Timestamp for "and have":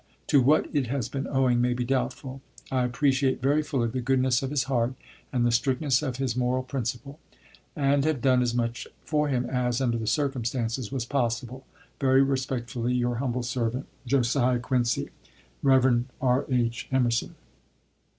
7.75-8.19